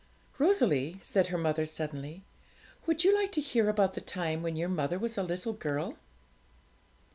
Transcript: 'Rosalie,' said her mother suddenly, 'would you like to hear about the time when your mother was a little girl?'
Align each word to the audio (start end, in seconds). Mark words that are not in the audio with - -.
'Rosalie,' 0.39 0.97
said 0.99 1.27
her 1.27 1.37
mother 1.37 1.63
suddenly, 1.63 2.23
'would 2.87 3.03
you 3.03 3.13
like 3.13 3.31
to 3.33 3.39
hear 3.39 3.69
about 3.69 3.93
the 3.93 4.01
time 4.01 4.41
when 4.41 4.55
your 4.55 4.67
mother 4.67 4.97
was 4.97 5.15
a 5.15 5.21
little 5.21 5.53
girl?' 5.53 5.95